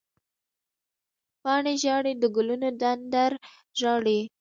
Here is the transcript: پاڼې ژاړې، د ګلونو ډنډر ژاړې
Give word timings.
پاڼې 1.41 1.73
ژاړې، 1.83 2.13
د 2.17 2.23
ګلونو 2.35 2.69
ډنډر 2.79 3.31
ژاړې 3.79 4.19